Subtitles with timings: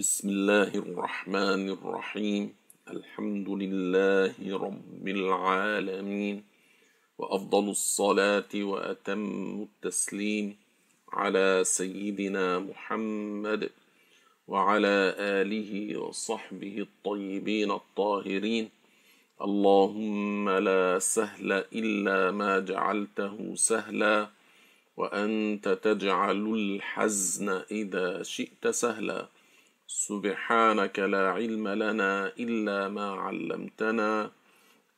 [0.00, 2.54] بسم الله الرحمن الرحيم.
[2.88, 6.36] الحمد لله رب العالمين.
[7.18, 10.56] وأفضل الصلاة وأتم التسليم
[11.12, 13.70] على سيدنا محمد
[14.48, 18.70] وعلى آله وصحبه الطيبين الطاهرين.
[19.42, 24.28] اللهم لا سهل إلا ما جعلته سهلا.
[24.96, 29.28] وأنت تجعل الحزن إذا شئت سهلا.
[29.90, 34.30] سبحانك لا علم لنا إلا ما علمتنا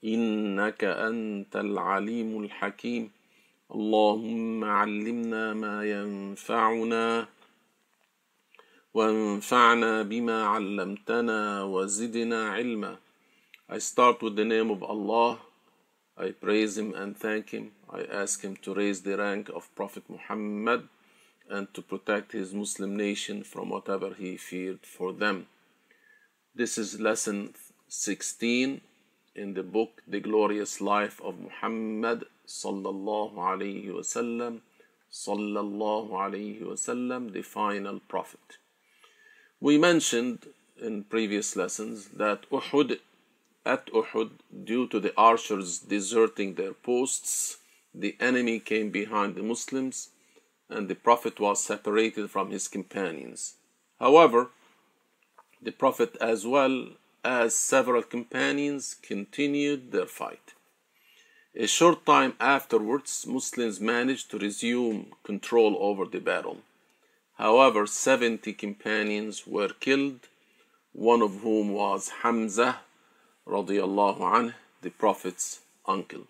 [0.05, 3.11] إنك أنت العليم الحكيم
[3.75, 7.27] اللهم علمنا ما ينفعنا
[8.95, 12.97] وانفعنا بما علمتنا وزدنا علما
[13.71, 15.39] I start with the name of Allah.
[16.19, 17.73] I praise Him and thank Him.
[17.89, 20.89] I ask Him to raise the rank of Prophet Muhammad
[21.53, 25.47] and to protect his Muslim nation from whatever he feared for them.
[26.55, 27.55] This is lesson
[27.89, 28.81] 16
[29.35, 34.61] in the book The Glorious Life of Muhammad sallallahu alayhi wasallam
[35.13, 38.59] sallallahu alayhi wasallam the final prophet.
[39.61, 40.47] We mentioned
[40.81, 42.99] in previous lessons that Uhud
[43.65, 44.31] at Uhud
[44.65, 47.59] due to the archers deserting their posts
[47.95, 50.09] the enemy came behind the Muslims
[50.73, 53.55] and the Prophet was separated from his companions.
[54.01, 54.51] However,
[55.61, 56.89] the Prophet, as well
[57.25, 60.55] as several companions, continued their fight.
[61.55, 66.59] A short time afterwards, Muslims managed to resume control over the battle.
[67.37, 70.29] However, 70 companions were killed,
[70.93, 72.81] one of whom was Hamza,
[73.47, 76.27] radiallahu the Prophet's uncle.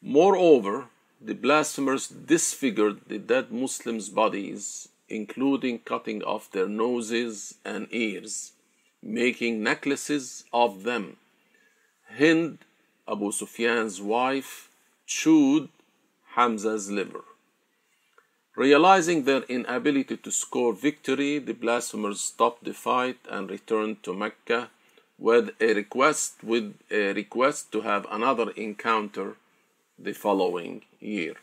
[0.00, 0.88] Moreover,
[1.24, 8.52] the blasphemers disfigured the dead Muslims' bodies, including cutting off their noses and ears,
[9.02, 11.16] making necklaces of them.
[12.18, 12.58] Hind,
[13.08, 14.68] Abu Sufyan's wife,
[15.06, 15.70] chewed
[16.34, 17.24] Hamza's liver.
[18.54, 24.68] Realizing their inability to score victory, the blasphemers stopped the fight and returned to Mecca
[25.18, 29.36] with a request with a request to have another encounter
[29.98, 31.34] the following year.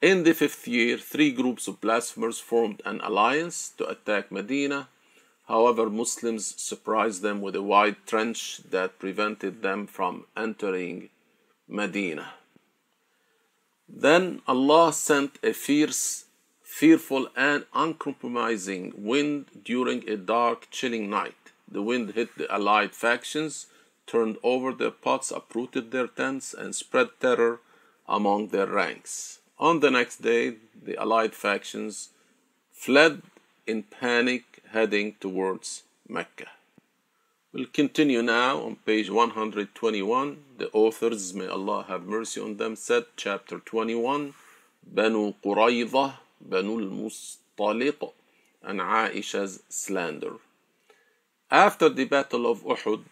[0.00, 4.88] In the fifth year, three groups of blasphemers formed an alliance to attack Medina.
[5.48, 11.08] However, Muslims surprised them with a wide trench that prevented them from entering
[11.66, 12.34] Medina.
[13.88, 16.26] Then Allah sent a fierce,
[16.62, 21.52] fearful, and uncompromising wind during a dark, chilling night.
[21.70, 23.66] The wind hit the allied factions
[24.08, 27.60] turned over their pots, uprooted their tents, and spread terror
[28.08, 29.38] among their ranks.
[29.58, 32.08] On the next day, the allied factions
[32.72, 33.22] fled
[33.66, 36.46] in panic, heading towards Mecca.
[37.52, 40.44] We'll continue now on page 121.
[40.58, 44.34] The authors, may Allah have mercy on them, said, chapter 21,
[44.86, 48.12] Banu Qurayza, Banu al-Mustaliq,
[48.62, 50.34] and Aisha's slander.
[51.50, 53.04] After the battle of Uhud,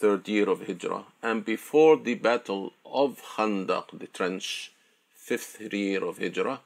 [0.00, 4.72] third year of Hijrah, and before the battle of Khandaq, the trench,
[5.14, 6.60] fifth year of Hijrah,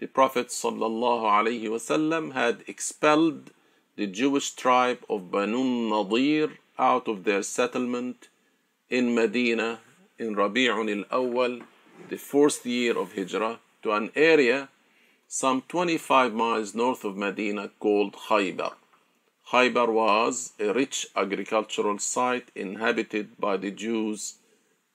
[0.00, 3.52] the Prophet ﷺ had expelled
[3.96, 8.28] the Jewish tribe of Banu Nadir out of their settlement
[8.90, 9.78] in Medina
[10.18, 11.62] in Rabi'un al-Awwal,
[12.10, 14.68] the fourth year of Hijrah, to an area
[15.26, 18.74] some 25 miles north of Medina called Khaybar.
[19.50, 24.36] Khaybar was a rich agricultural site inhabited by the Jews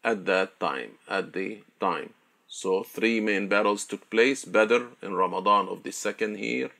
[0.03, 0.97] at that time.
[1.07, 2.13] At the time,
[2.47, 6.71] so three main battles took place: Badr in Ramadan of the second year,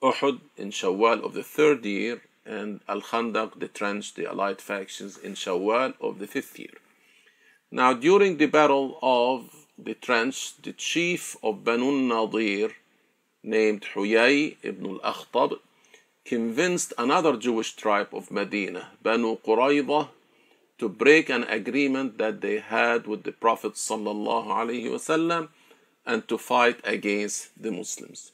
[0.00, 5.18] Uhud in Shawwal of the third year, and Al Khandaq, the trench, the allied factions
[5.18, 6.76] in Shawwal of the fifth year.
[7.70, 12.70] Now, during the battle of the trench, the chief of Banu Nadir,
[13.42, 15.58] named Huyay ibn al-Akhtab,
[16.26, 20.08] convinced another Jewish tribe of Medina, Banu Qurayza,
[20.78, 23.74] to break an agreement that they had with the Prophet
[26.08, 28.32] and to fight against the Muslims.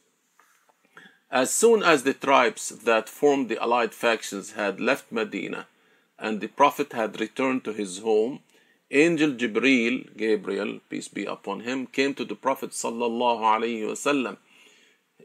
[1.30, 5.66] As soon as the tribes that formed the allied factions had left Medina
[6.18, 8.40] and the Prophet had returned to his home,
[8.90, 14.36] Angel Jibril, Gabriel, peace be upon him, came to the Prophet ﷺ.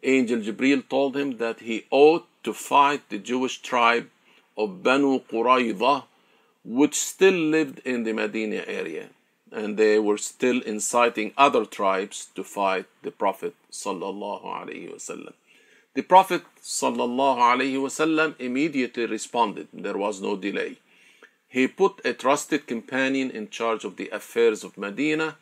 [0.04, 4.08] Angel Jibril told him that he ought to fight the Jewish tribe
[4.58, 6.06] of Banu Qurayza,
[6.64, 9.10] which still lived in the Medina area,
[9.52, 13.54] and they were still inciting other tribes to fight the Prophet.
[13.70, 15.34] sallallahu alaihi wasallam.
[15.98, 19.68] The Prophet ﷺ immediately responded.
[19.74, 20.78] There was no delay.
[21.50, 25.38] He put a trusted companion in charge of the affairs of Medina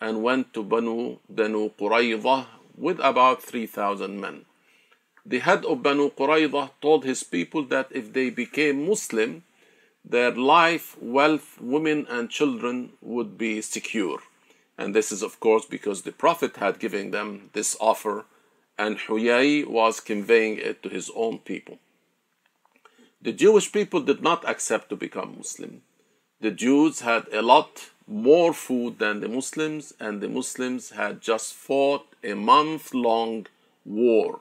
[0.00, 2.46] and went to Banu, Banu Qurayza
[2.78, 4.46] with about 3,000 men.
[5.28, 9.42] The head of Banu Qurayza told his people that if they became Muslim,
[10.04, 14.20] their life, wealth, women, and children would be secure.
[14.78, 18.24] And this is, of course, because the Prophet had given them this offer,
[18.78, 21.80] and Huyay was conveying it to his own people.
[23.20, 25.82] The Jewish people did not accept to become Muslim.
[26.40, 31.52] The Jews had a lot more food than the Muslims, and the Muslims had just
[31.52, 33.48] fought a month long
[33.84, 34.38] war.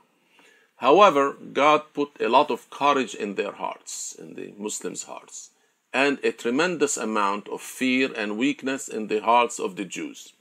[0.86, 5.50] However, God put a lot of courage in their hearts, in the Muslims' hearts,
[5.92, 10.34] and a tremendous amount of fear and weakness in the hearts of the Jews.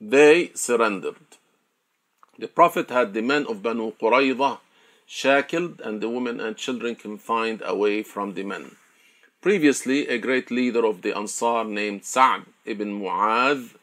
[0.00, 1.28] They surrendered.
[2.38, 4.60] The Prophet had the men of Banu Qurayza
[5.06, 8.76] shackled and the women and children confined away from the men.
[9.42, 13.74] Previously, a great leader of the Ansar named Sa'd ibn Mu'adh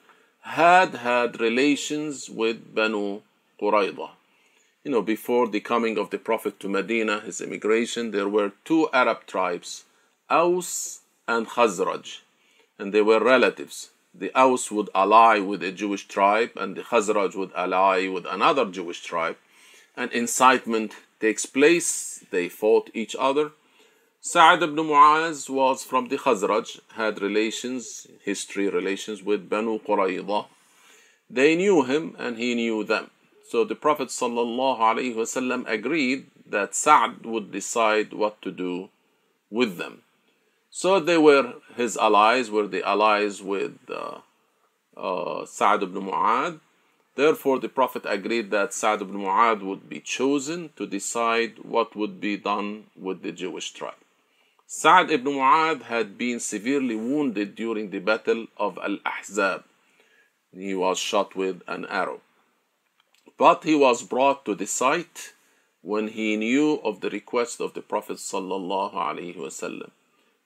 [0.42, 3.22] had had relations with Banu
[3.62, 4.17] Qurayza.
[4.88, 8.88] You know, before the coming of the Prophet to Medina, his immigration, there were two
[8.94, 9.84] Arab tribes,
[10.30, 12.20] Aus and Khazraj,
[12.80, 13.90] and they were relatives.
[14.16, 18.64] The Aus would ally with a Jewish tribe, and the Khazraj would ally with another
[18.64, 19.36] Jewish tribe,
[19.98, 22.24] and incitement takes place.
[22.32, 23.52] They fought each other
[24.22, 30.46] Sa'ad ibn Mu'az was from the Khazraj, had relations, history relations with Banu Qurayza.
[31.30, 33.12] They knew him and he knew them.
[33.50, 38.90] So the Prophet ﷺ agreed that Sa'ad would decide what to do
[39.50, 40.02] with them.
[40.70, 44.20] So they were his allies, were the allies with uh,
[44.98, 46.60] uh, Sa'ad ibn Mu'ad.
[47.16, 52.20] Therefore, the Prophet agreed that Sa'ad ibn Mu'ad would be chosen to decide what would
[52.20, 54.04] be done with the Jewish tribe.
[54.68, 59.64] Sa'd ibn Mu'ad had been severely wounded during the battle of Al Ahzab.
[60.52, 62.20] He was shot with an arrow.
[63.38, 65.34] But he was brought to the site
[65.82, 69.92] when he knew of the request of the Prophet ﷺ.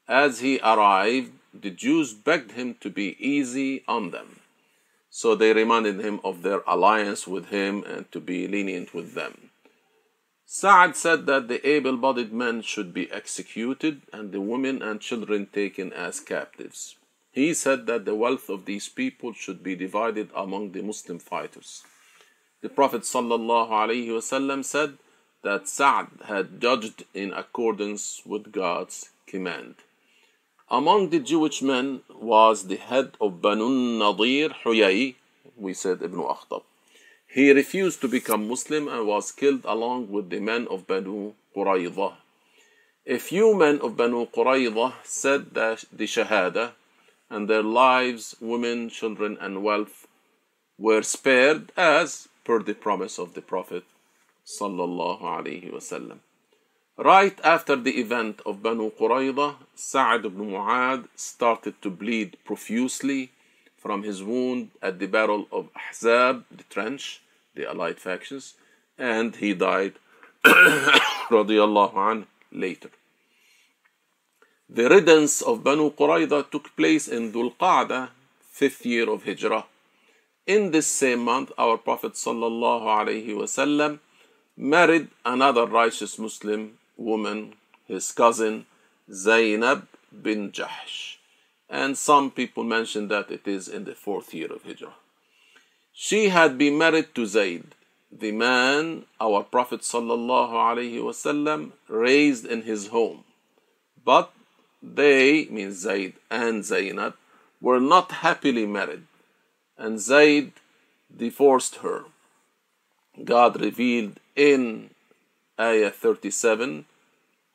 [0.08, 4.42] As he arrived, the Jews begged him to be easy on them.
[5.10, 9.52] So they reminded him of their alliance with him and to be lenient with them.
[10.46, 15.48] Sa'ad said that the able bodied men should be executed and the women and children
[15.48, 16.98] taken as captives.
[17.32, 21.84] He said that the wealth of these people should be divided among the Muslim fighters.
[22.62, 24.98] The Prophet ﷺ said
[25.42, 29.75] that Sa'ad had judged in accordance with God's command.
[30.69, 33.68] Among the Jewish men was the head of Banu
[33.98, 35.16] Nadir Huyay,
[35.58, 36.62] we said Ibn Akhtab.
[37.28, 42.13] He refused to become Muslim and was killed along with the men of Banu Qurayza.
[43.08, 46.74] A few men of Banu Qurayza said that the Shahada
[47.28, 50.06] and their lives, women, children, and wealth
[50.78, 53.84] were spared as per the promise of the Prophet
[54.46, 56.20] sallallahu alaihi wasallam.
[56.98, 63.32] Right after the event of Banu Qurayza, Sa'd ibn Mu'ad started to bleed profusely
[63.77, 67.22] from his wound at the Battle of Ahzab, the trench,
[67.56, 68.54] the allied factions,
[68.98, 69.94] and he died
[70.46, 72.92] radiallahu later.
[74.70, 79.65] The riddance of Banu Qurayza took place in Dhul Qa'dah, fifth year of Hijrah.
[80.48, 84.00] In this same month, our Prophet wasallam
[84.57, 87.53] married another righteous Muslim woman,
[87.88, 88.65] his cousin
[89.12, 91.17] Zainab bin Jahsh
[91.71, 94.93] and some people mention that it is in the fourth year of Hijrah.
[95.93, 97.63] She had been married to Zayd,
[98.12, 103.24] the man our Prophet ﷺ raised in his home.
[104.03, 104.33] But
[104.83, 107.15] they, means Zayd and Zainab,
[107.62, 109.03] were not happily married,
[109.82, 110.54] and Zayd
[111.26, 112.06] divorced her.
[113.24, 114.92] God revealed in
[115.60, 116.86] Ayah 37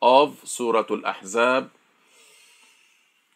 [0.03, 1.71] of Surah Al Ahzab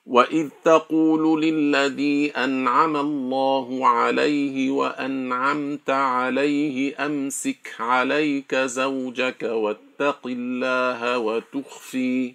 [0.07, 12.35] واذ تقول للذي انعم الله عليه وانعمت عليه امسك عليك زوجك واتق الله وتخفي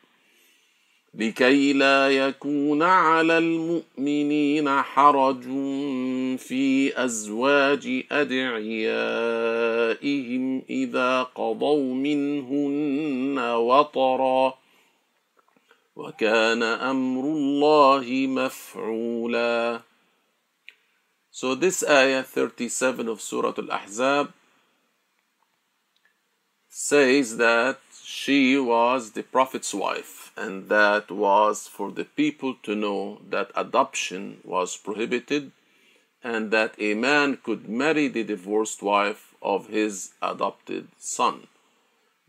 [1.13, 5.43] لكي لا يكون على المؤمنين حرج
[6.37, 9.01] في أزواج أدعيائهم
[10.69, 14.61] إذا قضوا منهن وطرا.
[15.95, 19.81] وكان أمر الله مفعولا.
[21.31, 24.33] So this ayah 37 of Surah Al-Ahzab
[26.69, 30.20] says that she was the Prophet's wife.
[30.35, 35.51] And that was for the people to know that adoption was prohibited
[36.23, 41.47] and that a man could marry the divorced wife of his adopted son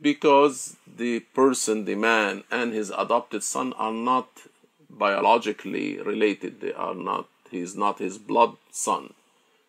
[0.02, 4.28] because the person, the man, and his adopted son are not
[4.90, 6.60] biologically related.
[6.60, 9.14] They are not, he is not his blood son.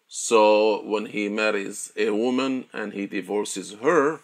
[0.07, 4.19] So when he marries a woman and he divorces her,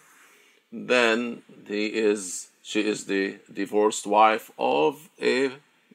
[0.72, 5.50] then he is she is the divorced wife of a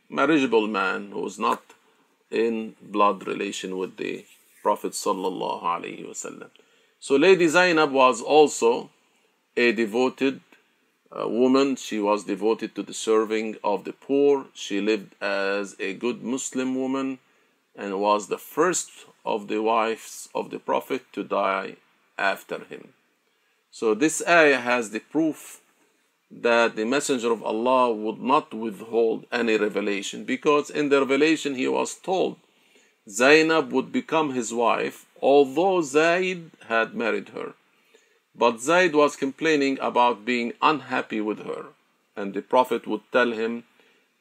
[0.10, 1.62] marriageable man who is not
[2.30, 4.26] in blood relation with the
[4.62, 6.50] Prophet sallallahu alaihi wasallam.
[7.00, 8.90] So Lady Zainab was also
[9.56, 10.42] a devoted
[11.18, 11.78] uh, woman.
[11.78, 14.48] She was devoted to the serving of the poor.
[14.54, 17.20] She lived as a good Muslim woman
[17.74, 18.90] and was the first
[19.24, 21.78] of the wives of the Prophet to die
[22.18, 22.90] after him.
[23.72, 25.62] So this ayah has the proof
[26.42, 31.68] that the Messenger of Allah would not withhold any revelation because in the revelation he
[31.68, 32.38] was told
[33.10, 37.54] Zainab would become his wife although Zaid had married her.
[38.36, 41.64] But Zaid was complaining about being unhappy with her,
[42.16, 43.64] and the Prophet would tell him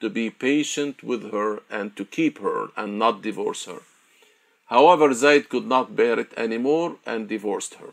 [0.01, 3.81] to be patient with her and to keep her and not divorce her.
[4.67, 7.91] However, Zaid could not bear it anymore and divorced her.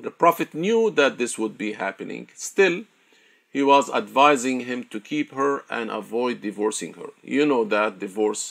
[0.00, 2.28] The Prophet knew that this would be happening.
[2.34, 2.84] Still,
[3.58, 7.10] he was advising him to keep her and avoid divorcing her.
[7.36, 8.44] You know that divorce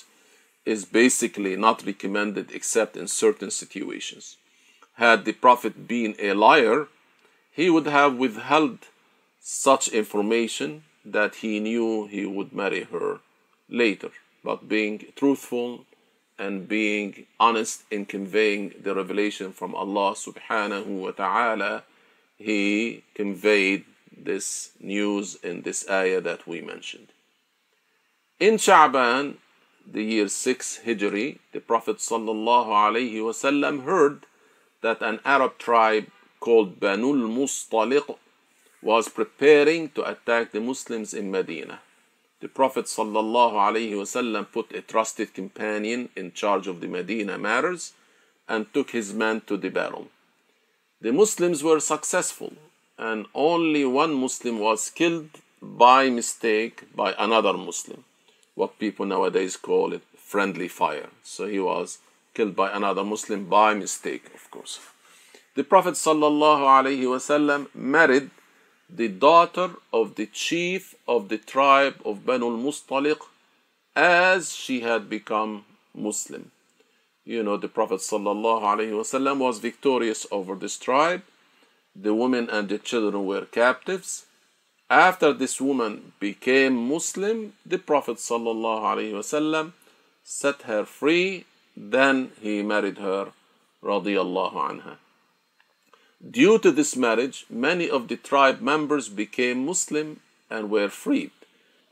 [0.73, 4.25] is basically not recommended except in certain situations
[4.97, 6.87] had the Prophet been a liar,
[7.51, 8.79] he would have withheld
[9.39, 13.19] such information that he knew he would marry her
[13.69, 14.09] later.
[14.43, 15.85] But being truthful
[16.37, 21.83] and being honest in conveying the revelation from Allah subhanahu wa ta'ala,
[22.37, 23.85] he conveyed
[24.23, 27.07] this news in this ayah that we mentioned.
[28.39, 29.35] In Sha'ban,
[29.85, 34.25] the year 6 Hijri, the Prophet wasallam heard
[34.81, 36.07] that an Arab tribe
[36.39, 38.17] called Banul Mustaliq
[38.81, 41.79] was preparing to attack the Muslims in Medina.
[42.39, 47.93] The Prophet ﷺ put a trusted companion in charge of the Medina matters
[48.47, 50.09] and took his men to the battle.
[51.01, 52.53] The Muslims were successful,
[52.97, 55.29] and only one Muslim was killed
[55.61, 58.03] by mistake by another Muslim,
[58.55, 61.09] what people nowadays call it friendly fire.
[61.23, 61.99] So he was
[62.33, 64.79] killed by another Muslim by mistake, of course.
[65.55, 68.29] The Prophet ﷺ married
[68.89, 73.19] the daughter of the chief of the tribe of Banu al-Mustaliq
[73.95, 76.51] as she had become Muslim.
[77.25, 81.23] You know, the Prophet ﷺ was victorious over this tribe.
[81.99, 84.25] The women and the children were captives.
[84.89, 89.73] After this woman became Muslim, the Prophet ﷺ
[90.23, 91.45] set her free
[91.77, 93.31] then he married her,
[93.83, 94.97] anha.
[96.31, 101.29] Due to this marriage, many of the tribe members became Muslim and were freed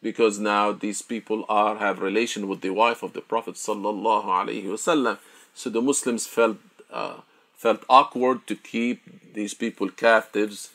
[0.02, 4.66] because now these people are have relation with the wife of the Prophet sallallahu alaihi
[4.66, 5.20] wasallam.
[5.54, 6.58] So the Muslims felt
[6.92, 7.18] uh,
[7.66, 9.00] felt awkward to keep
[9.34, 10.70] these people captives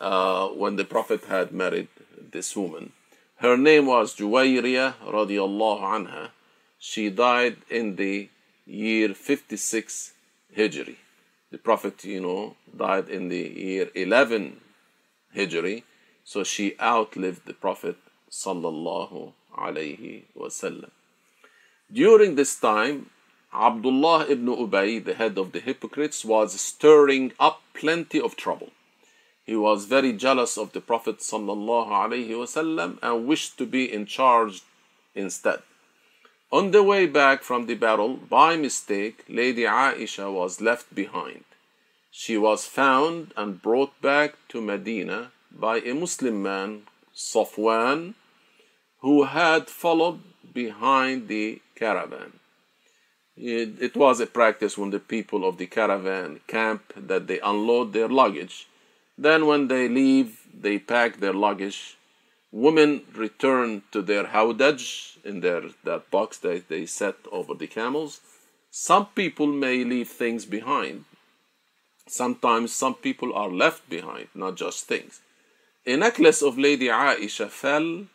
[0.00, 1.86] uh, when the Prophet had married
[2.36, 2.90] this woman.
[3.44, 6.30] Her name was Juwayriya radiallahu anha.
[6.80, 8.28] She died in the
[8.66, 10.14] year 56
[10.58, 10.96] Hijri.
[11.52, 14.60] The Prophet, you know, died in the year 11
[15.36, 15.84] Hijri,
[16.24, 20.90] so she outlived the Prophet sallallahu alaihi wasallam.
[21.92, 23.10] During this time,
[23.54, 28.70] Abdullah ibn Ubay, the head of the hypocrites, was stirring up plenty of trouble.
[29.44, 31.22] He was very jealous of the Prophet
[33.02, 34.62] and wished to be in charge
[35.14, 35.62] instead.
[36.50, 41.44] On the way back from the battle, by mistake, Lady Aisha was left behind.
[42.10, 46.82] She was found and brought back to Medina by a Muslim man,
[47.14, 48.14] Safwan,
[49.00, 50.20] who had followed
[50.52, 52.38] behind the caravan.
[53.36, 57.92] It, it, was a practice when the people of the caravan camp that they unload
[57.92, 58.68] their luggage.
[59.16, 61.96] Then, when they leave, they pack their luggage
[62.52, 68.20] women return to their howdaj in their that box that they set over the camels.
[68.70, 71.04] Some people may leave things behind.
[72.06, 75.20] Sometimes some people are left behind, not just things.
[75.86, 78.06] A necklace of Lady Aisha fell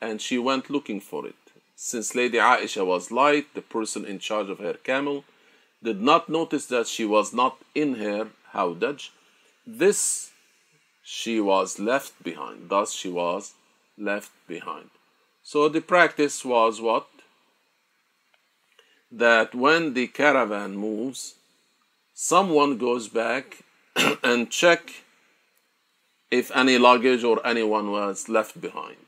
[0.00, 1.45] and she went looking for it.
[1.78, 5.24] Since Lady Aisha was light, the person in charge of her camel
[5.82, 9.10] did not notice that she was not in her howdaj.
[9.66, 10.30] This
[11.04, 12.70] she was left behind.
[12.70, 13.52] Thus she was
[13.98, 14.88] left behind.
[15.42, 17.08] So the practice was what?
[19.12, 21.34] That when the caravan moves,
[22.14, 23.58] someone goes back
[24.24, 25.04] and check
[26.30, 29.05] if any luggage or anyone was left behind.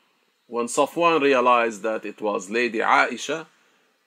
[0.49, 3.47] When Safwan realized that it was Lady Aisha,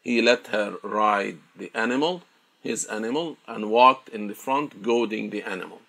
[0.01, 2.23] he let her ride the animal,
[2.63, 5.81] his animal, and walked in the front, goading the animal.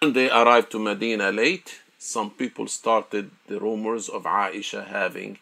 [0.00, 5.38] When they arrived to Medina late, some people started the rumors of Aisha having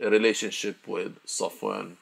[0.00, 1.96] a relationship with Safwan.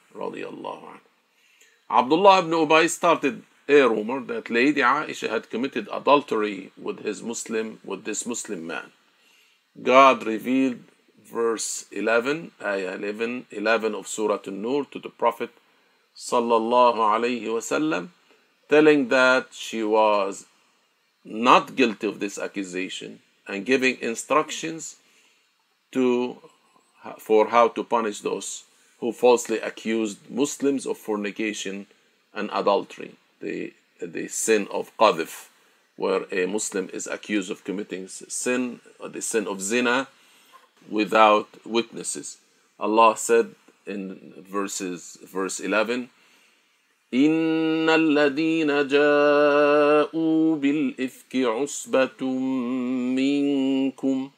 [1.89, 7.81] Abdullah ibn Ubay started a rumor that Lady Aisha had committed adultery with his Muslim,
[7.83, 8.93] with this Muslim man.
[9.83, 10.79] God revealed
[11.31, 15.49] verse 11, ayah 11, 11 of Surah An-Nur to the Prophet
[16.15, 18.09] sallallahu alayhi wasallam,
[18.69, 20.45] telling that she was
[21.23, 24.97] not guilty of this accusation and giving instructions
[25.91, 26.37] to
[27.19, 28.63] for how to punish those
[28.99, 31.87] who falsely accused Muslims of fornication
[32.33, 35.47] and adultery, the, the sin of qadhf,
[35.95, 40.07] where a Muslim is accused of committing sin, or the sin of zina,
[40.89, 42.37] without witnesses.
[42.79, 46.09] Allah said in verses verse 11
[47.13, 52.25] إن الذين جاءوا بالإفك عصبة
[53.15, 54.29] منكم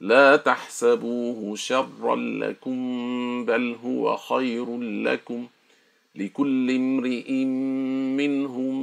[0.00, 2.78] لا تحسبوه شرا لكم
[3.44, 5.46] بل هو خير لكم
[6.14, 7.32] لكل امرئ
[8.14, 8.74] منهم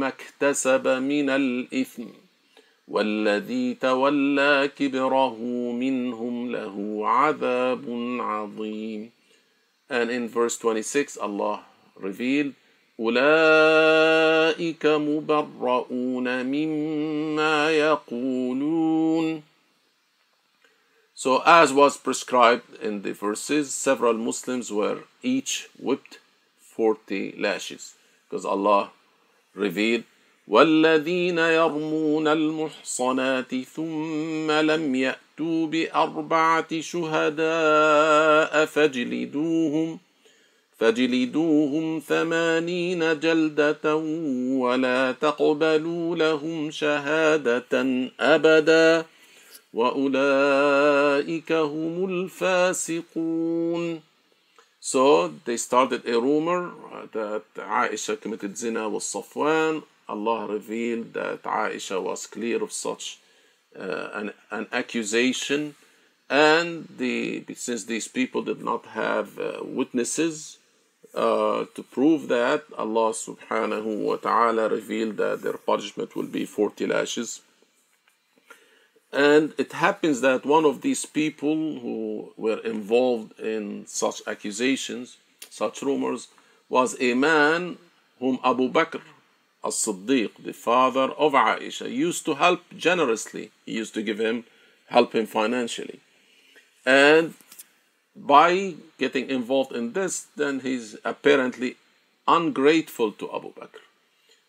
[0.00, 2.04] ما اكتسب من الإثم
[2.88, 5.36] والذي تولى كبره
[5.72, 7.84] منهم له عذاب
[8.20, 9.10] عظيم
[9.90, 11.64] And in verse 26 Allah
[11.96, 12.54] revealed
[13.00, 19.42] أولئك مبرؤون مما يقولون
[21.14, 26.18] So as was prescribed in the verses, several Muslims were each whipped
[26.58, 27.94] 40 lashes.
[28.28, 28.90] Because Allah
[29.54, 30.02] revealed,
[30.48, 39.98] والذين يرمون المحصنات ثم لم يأتوا بأربعة شهداء فاجلدوهم
[40.78, 43.96] فاجلدوهم ثمانين جلدة
[44.64, 47.86] ولا تقبلوا لهم شهادة
[48.20, 49.04] أبدا
[49.74, 54.00] وأولئك هم الفاسقون
[54.84, 56.72] So they started a rumor
[57.12, 59.84] that Aisha committed zina with Safwan.
[60.12, 63.18] Allah revealed that Aisha was clear of such
[63.78, 65.74] uh, an, an accusation.
[66.28, 70.58] And the, since these people did not have uh, witnesses
[71.14, 76.86] uh, to prove that, Allah subhanahu wa ta'ala revealed that their punishment will be 40
[76.86, 77.40] lashes.
[79.12, 85.18] And it happens that one of these people who were involved in such accusations,
[85.50, 86.28] such rumors,
[86.70, 87.76] was a man
[88.18, 89.02] whom Abu Bakr
[89.64, 93.50] as Siddiq, the father of Aisha, used to help generously.
[93.64, 94.44] He used to give him,
[94.88, 96.00] help him financially.
[96.84, 97.34] And
[98.14, 101.76] by getting involved in this, then he's apparently
[102.26, 103.82] ungrateful to Abu Bakr.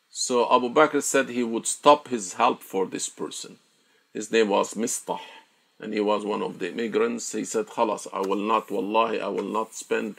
[0.10, 3.58] So Abu Bakr said he would stop his help for this person.
[4.14, 5.20] His name was Mistah,
[5.80, 7.32] and he was one of the immigrants.
[7.32, 10.18] He said, Khalas, I will not, wallahi, I will not spend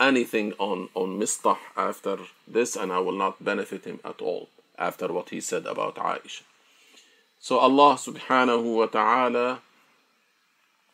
[0.00, 5.08] anything on, on Mistah after this, and I will not benefit him at all after
[5.12, 6.42] what he said about Aisha.
[7.40, 9.60] So Allah subhanahu wa ta'ala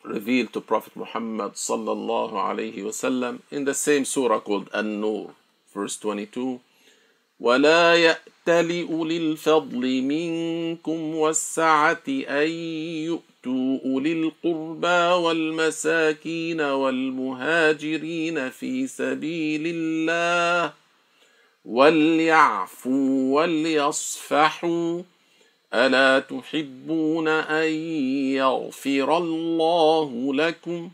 [0.03, 5.33] revealed to Prophet Muhammad sallallahu alayhi wasallam in the same surah called An-Nur,
[5.73, 6.61] verse 22.
[7.39, 12.49] ولا يأتل أولي الفضل منكم والسعة أن
[13.05, 20.73] يؤتوا أولي القربى والمساكين والمهاجرين في سبيل الله
[21.65, 25.01] وليعفوا وليصفحوا
[25.73, 27.69] ألا تحبون أن
[28.33, 30.89] يغفر الله لكم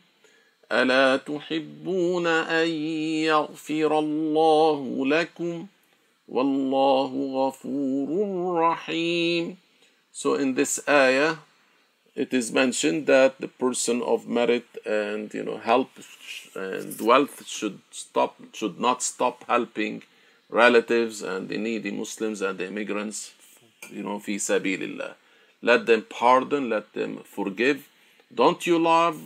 [0.72, 2.68] ألا تحبون أن
[3.26, 5.66] يغفر الله لكم
[6.32, 9.58] Wallahu ghafurun rahim.
[10.14, 11.36] So in this ayah,
[12.16, 15.90] it is mentioned that the person of merit and you know help
[16.56, 20.04] and wealth should stop should not stop helping
[20.50, 23.34] relatives and the needy Muslims and the immigrants,
[23.90, 25.16] you know, fi sabilillah.
[25.62, 27.88] Let them pardon, let them forgive.
[28.34, 29.22] Don't you love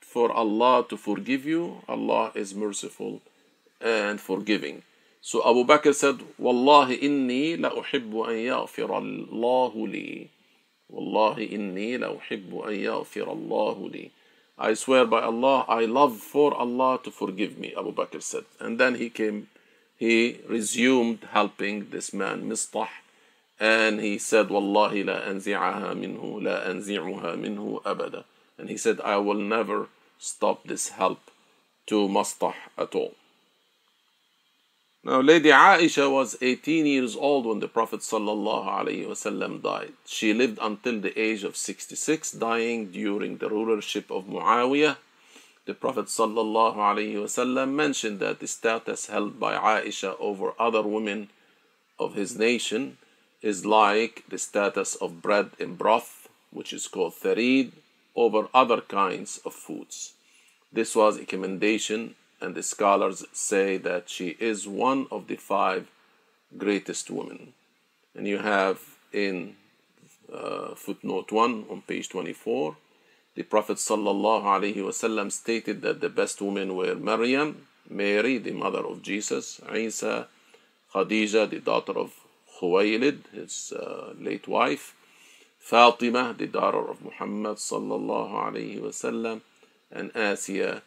[0.00, 1.82] for Allah to forgive you?
[1.88, 3.20] Allah is merciful
[3.80, 4.82] and forgiving
[5.20, 10.30] so Abu Bakr said Wallahi inni la uhibbu an yaghfir Allah li.
[10.88, 14.12] Wallahi inni la uhibbu an yaghfir Allah li.
[14.56, 18.44] I swear by Allah I love for Allah to forgive me Abu Bakr said.
[18.60, 19.48] And then he came
[19.96, 22.88] he resumed helping this man Mistah
[23.58, 28.22] and he said Wallahi la anzi'aha minhu la anzi'uha minhu abada.
[28.56, 31.30] And he said I will never stop this help
[31.86, 33.17] to Mastah at all
[35.04, 39.92] now, Lady Aisha was 18 years old when the Prophet ﷺ died.
[40.04, 44.96] She lived until the age of 66, dying during the rulership of Muawiyah.
[45.66, 51.28] The Prophet ﷺ mentioned that the status held by Aisha over other women
[51.98, 52.98] of his nation
[53.40, 57.72] is like the status of bread in broth, which is called tharid,
[58.16, 60.14] over other kinds of foods.
[60.72, 65.88] This was a commendation and the scholars say that she is one of the five
[66.56, 67.52] greatest women.
[68.14, 68.80] And you have
[69.12, 69.56] in
[70.32, 72.76] uh, footnote 1 on page 24,
[73.34, 79.60] the Prophet ﷺ stated that the best women were Maryam, Mary, the mother of Jesus,
[79.74, 80.26] Isa,
[80.92, 82.12] Khadija, the daughter of
[82.58, 84.94] Khuwaylid, his uh, late wife,
[85.58, 89.40] Fatima, the daughter of Muhammad sallallahu
[89.90, 90.82] and Asiya,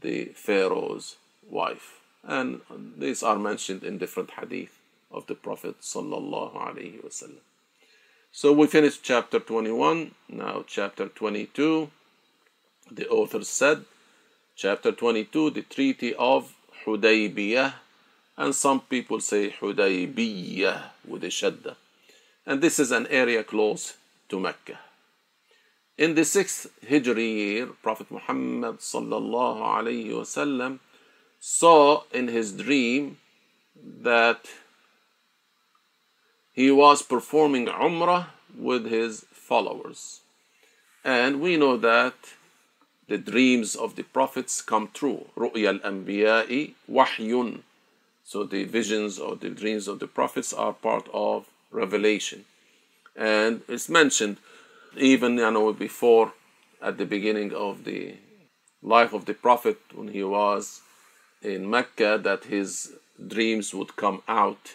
[0.00, 1.16] the Pharaoh's
[1.48, 2.00] wife.
[2.22, 2.60] And
[2.96, 4.80] these are mentioned in different hadith
[5.10, 5.76] of the Prophet.
[5.82, 6.02] So
[8.52, 10.14] we finished chapter 21.
[10.28, 11.90] Now chapter 22.
[12.90, 13.84] The author said,
[14.56, 17.74] chapter 22, the Treaty of Hudaybiyah,
[18.36, 21.76] and some people say Hudaybiyah with a shadda.
[22.46, 23.94] And this is an area close
[24.30, 24.78] to Mecca.
[25.98, 30.78] In the sixth Hijri year, Prophet Muhammad sallallahu
[31.40, 33.18] saw in his dream
[33.74, 34.46] that
[36.52, 40.20] he was performing Umrah with his followers.
[41.04, 42.14] And we know that
[43.08, 45.26] the dreams of the prophets come true.
[45.36, 47.62] Ru'ya al-anbiya'i wahyun.
[48.24, 52.44] So the visions or the dreams of the prophets are part of revelation.
[53.16, 54.36] And it's mentioned
[54.96, 56.32] even you know before
[56.80, 58.14] at the beginning of the
[58.82, 60.80] life of the prophet when he was
[61.42, 62.92] in Mecca that his
[63.26, 64.74] dreams would come out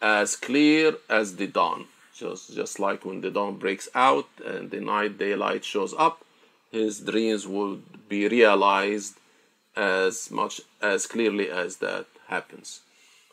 [0.00, 1.86] as clear as the dawn.
[2.14, 6.24] Just just like when the dawn breaks out and the night daylight shows up
[6.70, 9.14] his dreams would be realized
[9.76, 12.80] as much as clearly as that happens.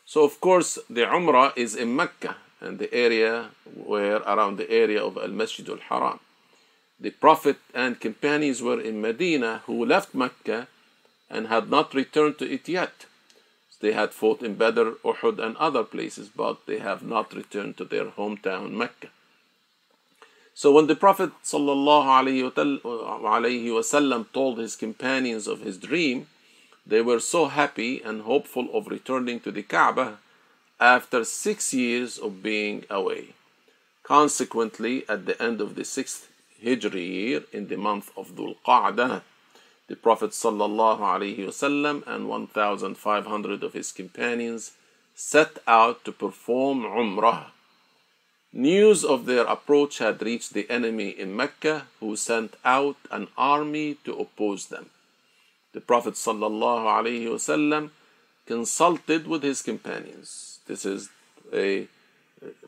[0.04, 5.04] So of course the umrah is in Mecca and the area were around the area
[5.04, 6.18] of Al Masjid al Haram.
[6.98, 10.68] The Prophet and companions were in Medina who left Mecca
[11.28, 13.06] and had not returned to it yet.
[13.80, 17.84] They had fought in Badr, Uhud, and other places, but they have not returned to
[17.84, 19.08] their hometown Mecca.
[20.54, 26.28] So when the Prophet ﷺ told his companions of his dream,
[26.86, 30.18] they were so happy and hopeful of returning to the Kaaba
[30.84, 33.28] after six years of being away.
[34.02, 36.28] Consequently, at the end of the sixth
[36.62, 39.22] Hijri year, in the month of Dhul Qa'dah,
[39.88, 44.72] the Prophet ﷺ and 1,500 of his companions
[45.14, 47.46] set out to perform Umrah.
[48.52, 53.96] News of their approach had reached the enemy in Mecca, who sent out an army
[54.04, 54.90] to oppose them.
[55.72, 57.90] The Prophet ﷺ
[58.46, 61.09] consulted with his companions this is
[61.53, 61.87] a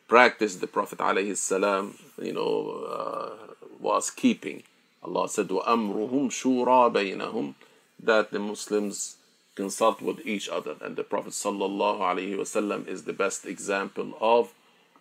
[0.08, 2.56] practice the Prophet ﷺ, you know,
[2.98, 4.64] uh, was keeping.
[5.04, 7.56] Allah said, وَأَمْرُهُمْ شُورَى بَيْنَهُمْ
[8.02, 9.18] That the Muslims
[9.56, 10.76] consult with each other.
[10.82, 14.54] And the Prophet ﷺ is the best example of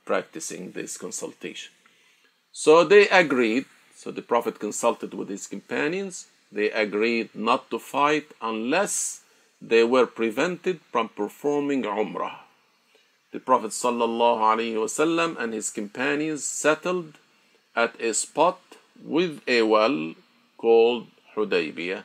[0.04, 1.72] practicing this consultation.
[2.52, 3.66] So they agreed.
[3.96, 6.26] So the Prophet consulted with his companions.
[6.50, 9.22] They agreed not to fight unless
[9.60, 12.38] they were prevented from performing Umrah
[13.31, 17.17] the Prophet ﷺ and his companions settled
[17.75, 18.59] at a spot
[19.03, 20.15] with a well
[20.57, 22.03] called Hudaybiyah.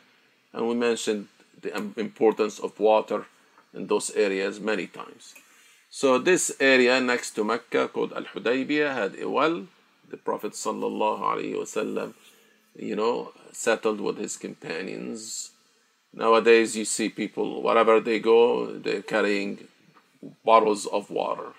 [0.52, 1.28] And we mentioned
[1.62, 3.26] the importance of water
[3.72, 5.34] in those areas many times.
[5.90, 9.66] So this area next to Mecca called Al Hudaybiyah had a well.
[10.08, 12.14] The Prophet ﷺ
[12.76, 15.50] you know, settled with his companions.
[16.12, 19.68] Nowadays, you see people, wherever they go, they're carrying
[20.44, 21.52] bottles of water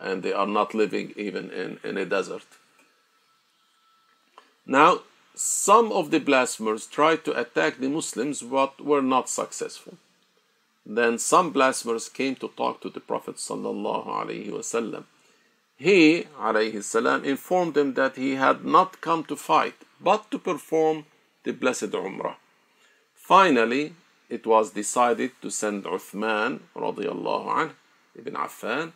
[0.00, 2.46] and they are not living even in, in a desert.
[4.66, 5.00] Now,
[5.34, 9.94] some of the blasphemers tried to attack the Muslims but were not successful.
[10.86, 15.04] Then some blasphemers came to talk to the Prophet wasallam.
[15.76, 16.26] He,
[16.82, 21.06] salam, informed them that he had not come to fight, but to perform
[21.42, 22.36] the blessed Umrah.
[23.14, 23.94] Finally,
[24.28, 27.72] it was decided to send Uthman radiallahu
[28.16, 28.92] ibn Affan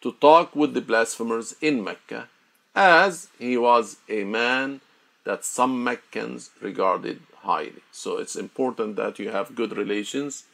[0.00, 2.28] to talk with the blasphemers in Mecca,
[2.74, 4.80] as he was a man
[5.24, 7.82] that some Meccans regarded highly.
[7.92, 10.44] So it's important that you have good relations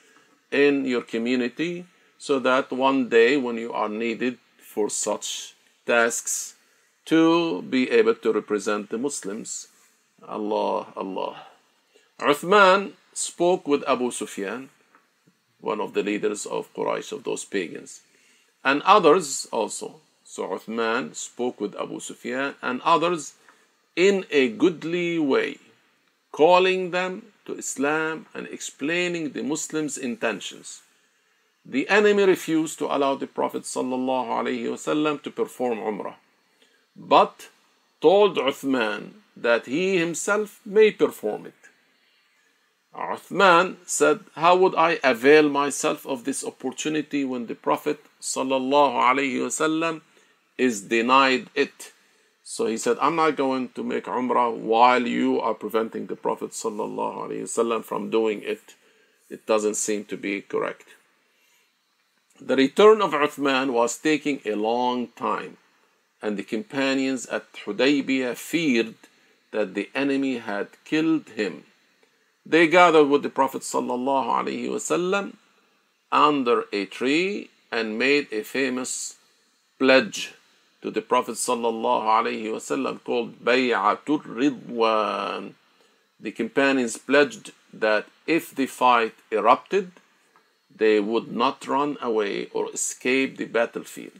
[0.50, 1.86] in your community
[2.18, 5.54] so that one day when you are needed for such
[5.86, 6.54] tasks
[7.04, 9.68] to be able to represent the Muslims.
[10.26, 11.46] Allah, Allah.
[12.20, 14.70] Uthman spoke with Abu Sufyan,
[15.62, 18.02] one of the leaders of Quraysh, of those pagans,
[18.62, 20.00] and others also.
[20.24, 23.34] So Uthman spoke with Abu Sufyan and others
[23.96, 25.58] in a goodly way,
[26.32, 30.82] calling them to Islam and explaining the Muslims' intentions.
[31.64, 36.16] The enemy refused to allow the Prophet ﷺ to perform Umrah,
[36.96, 37.48] but
[38.00, 41.61] told Uthman that he himself may perform it.
[42.94, 50.00] Uthman said, How would I avail myself of this opportunity when the Prophet ﷺ
[50.58, 51.92] is denied it?
[52.44, 56.50] So he said, I'm not going to make Umrah while you are preventing the Prophet
[56.50, 58.74] ﷺ from doing it.
[59.30, 60.88] It doesn't seem to be correct.
[62.40, 65.56] The return of Uthman was taking a long time,
[66.20, 68.96] and the companions at Hudaybiyah feared
[69.52, 71.64] that the enemy had killed him.
[72.44, 75.32] They gathered with the Prophet ﷺ
[76.10, 79.16] under a tree and made a famous
[79.78, 80.34] pledge
[80.82, 85.54] to the Prophet ﷺ called Bay'atul Ridwan.
[86.18, 89.92] The companions pledged that if the fight erupted,
[90.74, 94.18] they would not run away or escape the battlefield.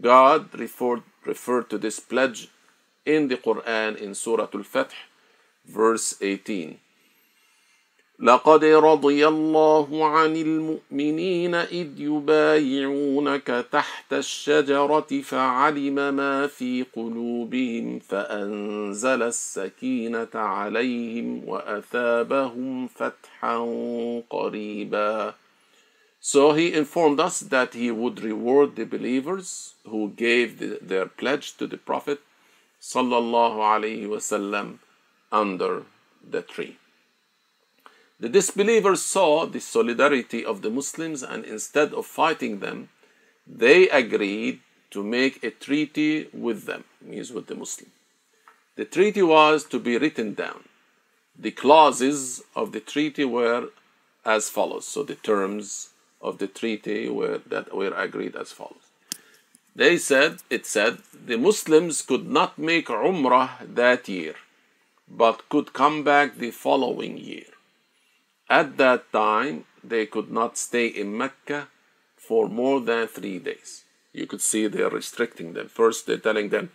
[0.00, 2.48] God referred, referred to this pledge
[3.04, 4.94] in the Quran in Surah Al-Fath,
[5.66, 6.78] verse 18.
[8.22, 20.28] لقد رضي الله عن المؤمنين إذ يبايعونك تحت الشجرة فعلم ما في قلوبهم فأنزل السكينة
[20.34, 23.58] عليهم وأثابهم فتحا
[24.30, 25.34] قريبا
[26.22, 31.56] So he informed us that he would reward the believers who gave the, their pledge
[31.56, 32.20] to the Prophet
[32.82, 34.80] sallallahu alaihi wasallam
[35.32, 35.84] under
[36.30, 36.76] the tree.
[38.20, 42.90] The disbelievers saw the solidarity of the Muslims and instead of fighting them,
[43.46, 47.90] they agreed to make a treaty with them, means with the Muslim.
[48.76, 50.64] The treaty was to be written down.
[51.38, 53.70] The clauses of the treaty were
[54.26, 54.86] as follows.
[54.86, 58.90] So the terms of the treaty were that were agreed as follows.
[59.74, 64.34] They said, it said, the Muslims could not make Umrah that year,
[65.08, 67.46] but could come back the following year.
[68.50, 71.68] At that time, they could not stay in Mecca
[72.16, 73.84] for more than three days.
[74.12, 75.68] You could see they're restricting them.
[75.68, 76.70] First, they're telling them,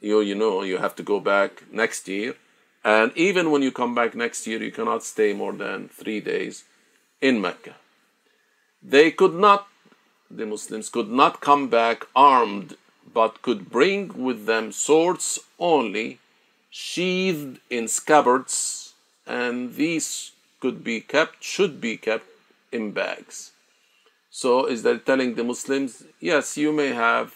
[0.00, 2.36] you, you know, you have to go back next year.
[2.82, 6.64] And even when you come back next year, you cannot stay more than three days
[7.20, 7.74] in Mecca.
[8.82, 9.68] They could not,
[10.30, 12.78] the Muslims could not come back armed,
[13.12, 16.18] but could bring with them swords only,
[16.70, 18.94] sheathed in scabbards,
[19.26, 22.26] and these could be kept, should be kept
[22.70, 23.52] in bags.
[24.30, 27.34] So is that telling the Muslims, yes, you may have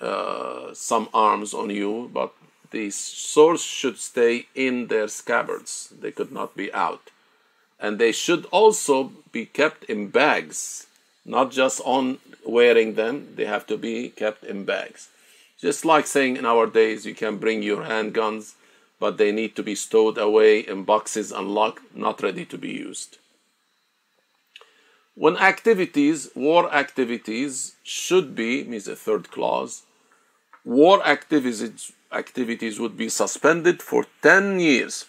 [0.00, 2.32] uh, some arms on you, but
[2.70, 5.92] these swords should stay in their scabbards.
[6.00, 7.10] They could not be out
[7.84, 10.86] and they should also be kept in bags,
[11.24, 15.08] not just on wearing them, they have to be kept in bags.
[15.60, 18.54] Just like saying in our days, you can bring your handguns,
[19.04, 23.18] but they need to be stowed away in boxes unlocked, not ready to be used.
[25.14, 29.82] When activities, war activities, should be, means a third clause,
[30.64, 35.04] war activities, activities would be suspended for 10 years,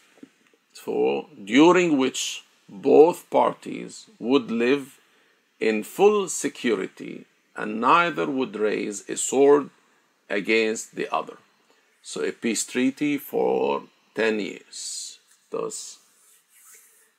[0.73, 4.99] for during which both parties would live
[5.62, 7.15] in full security
[7.55, 9.69] and neither would raise a sword
[10.29, 11.38] against the other.
[12.08, 13.82] So, a peace treaty for
[14.13, 15.18] 10 years.
[15.50, 15.98] Thus,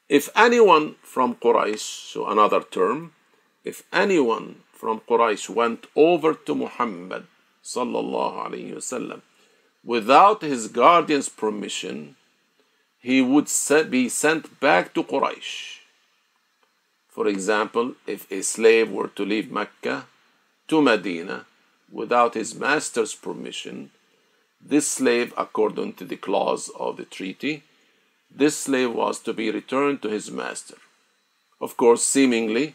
[0.08, 3.12] if anyone from Quraysh, so another term,
[3.64, 7.26] if anyone from Quraysh went over to Muhammad
[7.64, 9.22] sallallahu alayhi wasallam
[9.84, 12.14] without his guardian's permission,
[13.00, 13.50] he would
[13.90, 15.80] be sent back to Quraysh.
[17.08, 20.06] For example, if a slave were to leave Mecca
[20.68, 21.46] to Medina
[21.90, 23.90] without his master's permission,
[24.60, 27.62] this slave, according to the clause of the treaty,
[28.30, 30.76] this slave was to be returned to his master.
[31.60, 32.74] Of course, seemingly,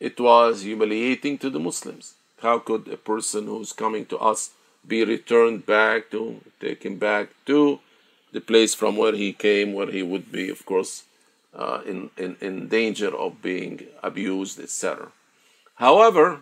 [0.00, 2.14] it was humiliating to the Muslims.
[2.40, 4.50] How could a person who's coming to us
[4.86, 7.80] be returned back to, taken back to
[8.32, 11.04] the place from where he came, where he would be, of course,
[11.54, 15.08] uh, in, in, in danger of being abused, etc.
[15.76, 16.40] However,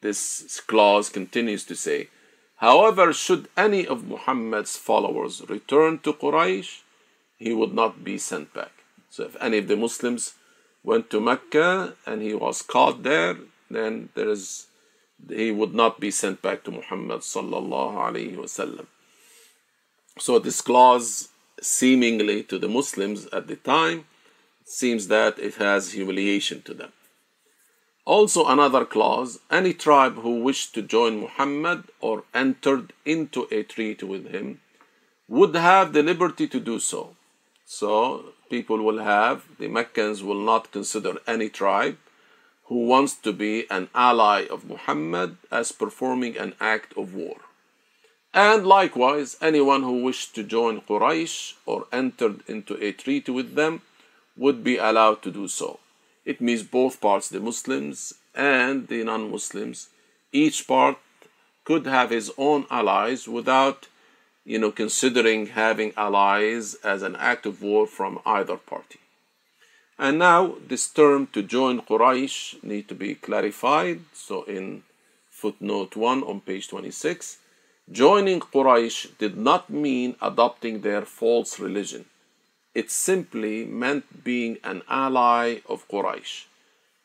[0.00, 2.08] this clause continues to say,
[2.56, 6.82] however, should any of Muhammad's followers return to Quraysh,
[7.38, 8.72] he would not be sent back.
[9.10, 10.34] So if any of the Muslims
[10.82, 13.36] went to Mecca and he was caught there,
[13.70, 14.66] then there is
[15.28, 17.22] he would not be sent back to Muhammad.
[17.22, 17.40] So
[20.38, 21.28] this clause,
[21.60, 24.04] seemingly to the Muslims at the time,
[24.64, 26.92] seems that it has humiliation to them.
[28.06, 34.06] Also, another clause any tribe who wished to join Muhammad or entered into a treaty
[34.06, 34.60] with him
[35.28, 37.16] would have the liberty to do so.
[37.64, 41.98] So, people will have, the Meccans will not consider any tribe
[42.66, 47.38] who wants to be an ally of Muhammad as performing an act of war.
[48.32, 53.82] And likewise, anyone who wished to join Quraysh or entered into a treaty with them
[54.36, 55.80] would be allowed to do so.
[56.26, 59.88] It means both parts, the Muslims and the non Muslims,
[60.32, 60.98] each part
[61.64, 63.88] could have his own allies without
[64.44, 69.00] you know considering having allies as an act of war from either party.
[69.98, 74.00] And now this term to join Quraysh need to be clarified.
[74.12, 74.82] So in
[75.30, 77.38] footnote 1 on page 26,
[77.90, 82.04] Joining Quraysh did not mean adopting their false religion.
[82.75, 86.45] It simply meant being an ally of Quraysh.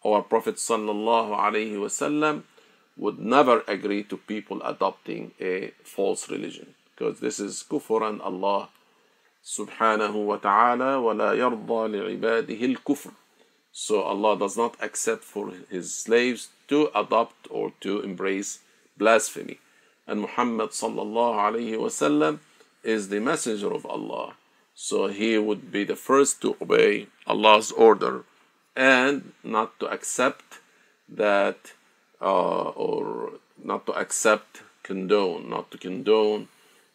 [0.05, 2.43] Our Prophet ﷺ
[2.97, 8.69] would never agree to people adopting a false religion because this is kufr and Allah
[9.45, 13.13] subhanahu wa ta'ala وَلَا يَرْضَى لِعِبَادِهِ الْكُفْرِ
[13.73, 18.61] So Allah does not accept for His slaves to adopt or to embrace
[18.97, 19.59] blasphemy
[20.07, 22.39] and Muhammad sallallahu alayhi wasallam
[22.83, 24.35] is the messenger of Allah.
[24.84, 28.24] So he would be the first to obey Allah's order
[28.76, 30.58] and not to accept
[31.08, 31.74] that
[32.20, 36.48] uh, or not to accept, condone, not to condone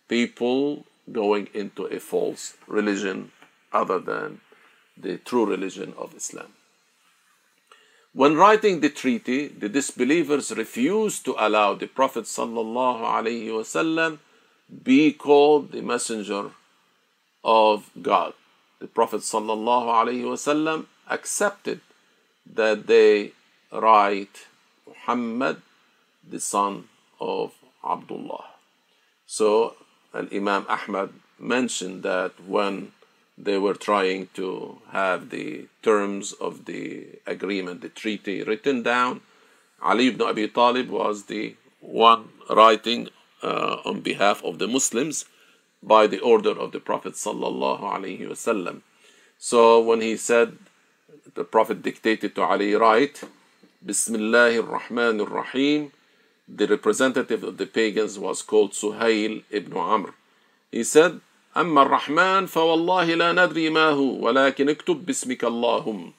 [0.09, 3.31] people going into a false religion
[3.72, 4.40] other than
[4.96, 6.55] the true religion of Islam.
[8.12, 14.18] When writing the treaty, the disbelievers refused to allow the Prophet ﷺ
[14.83, 16.51] be called the messenger
[17.47, 18.35] of God.
[18.81, 21.81] The Prophet ﷺ accepted
[22.55, 23.33] that they
[23.73, 24.47] write
[24.87, 25.63] Muhammad,
[26.29, 26.89] the son
[27.21, 27.55] of
[27.89, 28.45] Abdullah.
[29.27, 29.77] So,
[30.13, 32.93] Imam Ahmad mentioned that when
[33.39, 39.21] they were trying to have the terms of the agreement, the treaty written down.
[39.83, 43.09] Ali ibn Abi Talib was the one writing
[43.43, 45.27] uh, on behalf of the Muslims
[45.84, 48.82] by the order of the Prophet sallallahu alaihi wasallam.
[49.40, 50.58] So when he said,
[51.34, 53.24] the Prophet dictated to Ali, write,
[53.84, 55.92] Bismillah ar-Rahman ar-Rahim.
[56.48, 60.14] The representative of the pagans was called Suhail ibn Amr.
[60.72, 61.22] He said,
[61.56, 66.14] أما الرحمن فوالله لا ندري ما هو ولكن اكتب باسمك اللهم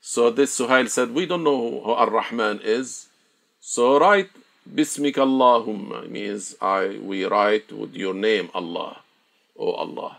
[0.00, 3.08] So this Suhail said, we don't know who Ar-Rahman is.
[3.60, 4.30] So write
[4.66, 9.00] باسمك اللهم means I we write with your name Allah.
[9.56, 10.16] O Allah.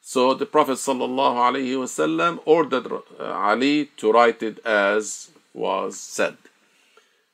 [0.00, 6.36] So the Prophet sallallahu alaihi wasallam ordered Ali to write it as was said.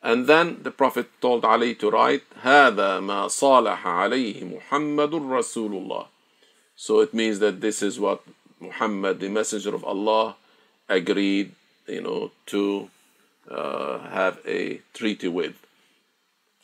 [0.02, 6.06] And then the Prophet told Ali to write هذا ما صالح عليه محمد رسول الله
[6.84, 8.22] so it means that this is what
[8.58, 10.36] Muhammad, the Messenger of Allah,
[10.88, 11.52] agreed,
[11.86, 12.88] you know, to
[13.50, 15.56] uh, have a treaty with.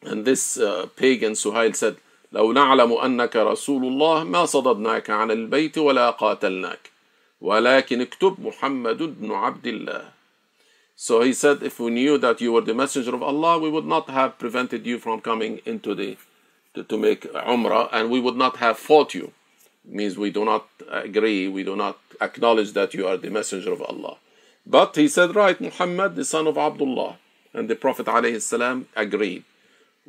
[0.03, 1.97] And this uh, pagan Suhail said,
[2.33, 6.91] لو نعلم أنك رسول الله ما صددناك عن البيت ولا قاتلناك
[7.41, 10.05] ولكن اكتب محمد بن عبد الله
[10.95, 13.87] So he said, if we knew that you were the messenger of Allah, we would
[13.87, 16.15] not have prevented you from coming into the,
[16.75, 19.33] to, to make Umrah, and we would not have fought you.
[19.83, 23.71] It means we do not agree, we do not acknowledge that you are the messenger
[23.71, 24.17] of Allah.
[24.67, 27.17] But he said, write, Muhammad, the son of Abdullah.
[27.51, 29.43] And the Prophet ﷺ agreed.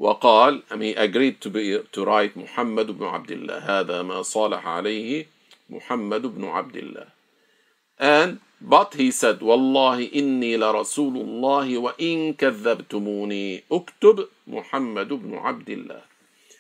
[0.02, 4.68] وقال I mean agreed to be to write محمد بن عبد الله هذا ما صالح
[4.68, 5.26] عليه
[5.70, 7.08] محمد بن عبد الله
[8.00, 16.02] and but he said والله إني لرسول الله وإن كذبتموني اكتب محمد بن عبد الله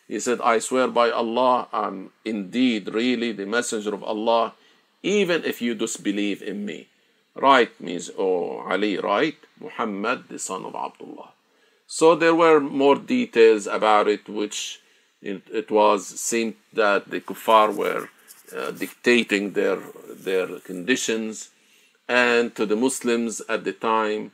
[0.10, 4.53] he said I swear by Allah I'm indeed really the messenger of Allah
[5.03, 6.88] even if you disbelieve in me
[7.36, 11.30] right means oh Ali right Muhammad the son of Abdullah
[11.99, 14.80] so there were more details about it, which
[15.20, 18.09] it, it was seemed that the kuffar were
[18.57, 19.78] uh, dictating their
[20.28, 21.51] their conditions,
[22.09, 24.32] and to the Muslims at the time,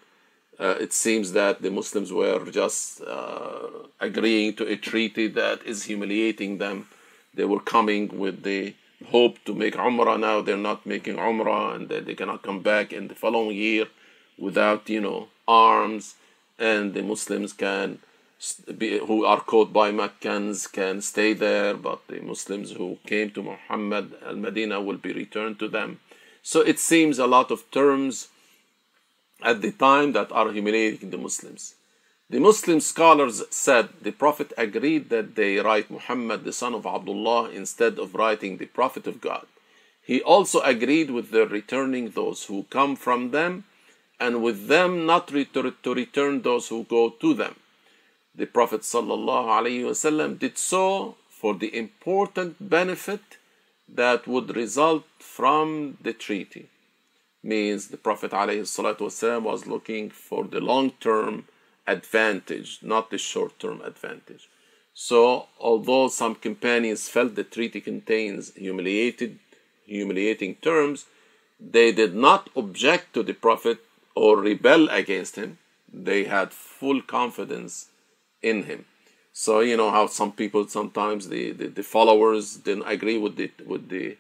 [0.61, 3.67] uh, it seems that the Muslims were just uh,
[3.99, 6.87] agreeing to a treaty that is humiliating them.
[7.35, 8.75] They were coming with the
[9.15, 10.21] hope to make Umrah.
[10.29, 13.87] Now they're not making Umrah, and that they cannot come back in the following year
[14.47, 16.15] without you know arms
[16.59, 17.99] and the Muslims can
[18.77, 23.43] be, who are caught by Meccans can stay there, but the Muslims who came to
[23.43, 26.01] Muhammad al Medina will be returned to them.
[26.43, 28.29] So it seems a lot of terms
[29.43, 31.75] at the time that are humiliating the Muslims.
[32.31, 37.51] The Muslim scholars said the Prophet agreed that they write Muhammad the son of Abdullah
[37.51, 39.47] instead of writing the Prophet of God.
[40.03, 43.65] He also agreed with their returning those who come from them
[44.21, 47.57] and with them not to return those who go to them.
[48.35, 53.39] The Prophet ﷺ did so for the important benefit
[53.89, 56.69] that would result from the treaty.
[57.43, 61.47] Means the Prophet ﷺ was looking for the long term
[61.87, 64.49] advantage, not the short term advantage.
[64.95, 69.39] So, although some companions felt the treaty contains humiliated,
[69.87, 71.07] humiliating terms,
[71.61, 73.79] they did not object to the Prophet
[74.25, 75.59] or rebel against him,
[75.93, 77.87] they had full confidence
[78.43, 78.85] in him.
[79.33, 83.51] So you know how some people sometimes the, the, the followers didn't agree with the
[83.65, 84.17] with the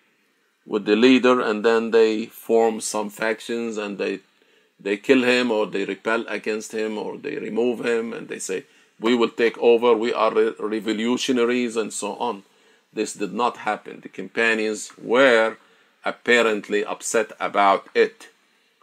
[0.64, 4.20] with the leader and then they form some factions and they
[4.78, 8.64] they kill him or they repel against him or they remove him and they say
[9.00, 9.94] we will take over.
[9.94, 12.44] We are re- revolutionaries and so on.
[12.92, 14.00] This did not happen.
[14.00, 15.56] The companions were
[16.04, 18.28] apparently upset about it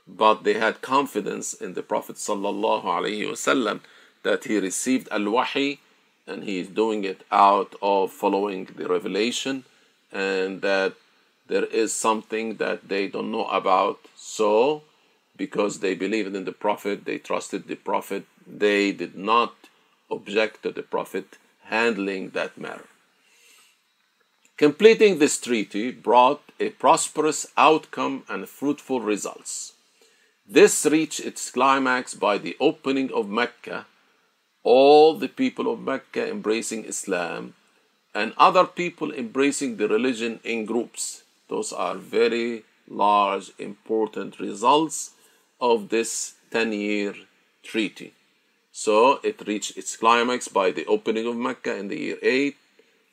[0.08, 3.80] but they had confidence in the Prophet wasallam
[4.24, 5.80] that he received al-wahi
[6.28, 9.64] and he is doing it out of following the revelation
[10.12, 10.94] and that
[11.48, 14.00] there is something that they don't know about.
[14.16, 14.82] So
[15.38, 19.54] because they believed in the prophet they trusted the prophet they did not
[20.10, 22.88] object to the prophet handling that matter.
[24.58, 29.75] Completing this treaty brought a prosperous outcome and fruitful results
[30.48, 33.88] this reached its climax by the opening of Mecca,
[34.64, 37.56] all the people of Mecca embracing Islam,
[38.14, 41.24] and other people embracing the religion in groups.
[41.50, 45.12] Those are very large, important results
[45.60, 47.16] of this 10 year
[47.64, 48.14] treaty.
[48.72, 52.56] So it reached its climax by the opening of Mecca in the year 8.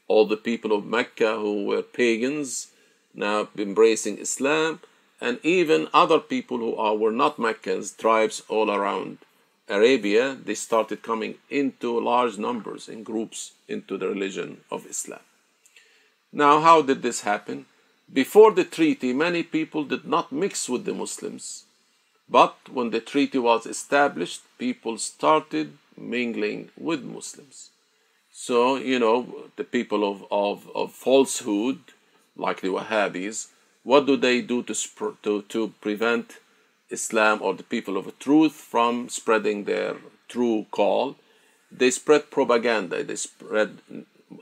[0.07, 2.69] All the people of Mecca who were pagans
[3.15, 4.81] now embracing Islam
[5.23, 9.19] and even other people who are, were not Meccans, tribes all around
[9.69, 15.21] Arabia, they started coming into large numbers in groups into the religion of Islam.
[16.33, 17.67] Now, how did this happen?
[18.13, 21.67] Before the treaty, many people did not mix with the Muslims.
[22.29, 27.71] But when the treaty was established, people started mingling with Muslims.
[28.33, 31.79] So, you know, the people of, of, of falsehood,
[32.35, 33.52] like the Wahhabis,
[33.85, 34.75] what do they do to,
[35.23, 36.39] to, to prevent
[36.91, 39.97] Islam or the people of truth from spreading their
[40.29, 41.17] true call?
[41.71, 43.79] They spread propaganda, they spread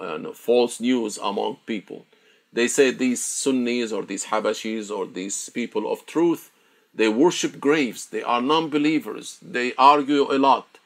[0.01, 2.07] uh, false news among people.
[2.53, 6.51] They say these Sunnis or these Habashis or these people of truth,
[6.93, 10.79] they worship graves, they are non believers, they argue a lot,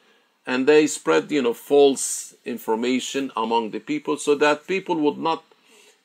[0.45, 5.43] and they spread, you know, false information among the people so that people would not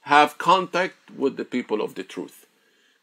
[0.02, 2.39] have contact with the people of the truth.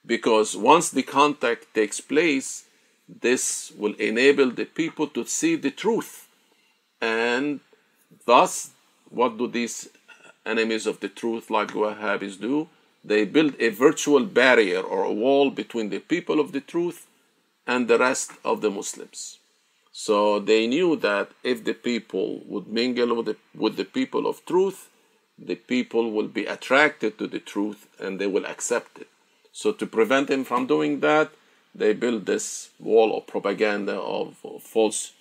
[0.07, 2.63] Because once the contact takes place,
[3.07, 6.27] this will enable the people to see the truth.
[7.01, 7.59] And
[8.25, 8.71] thus,
[9.09, 9.89] what do these
[10.45, 12.69] enemies of the truth, like Wahhabis, do?
[13.03, 17.07] They build a virtual barrier or a wall between the people of the truth
[17.65, 19.39] and the rest of the Muslims.
[19.91, 24.45] So they knew that if the people would mingle with the, with the people of
[24.45, 24.89] truth,
[25.37, 29.07] the people will be attracted to the truth and they will accept it.
[29.57, 31.31] So, to prevent them from doing that,
[31.73, 35.13] they build this wall of propaganda of, of false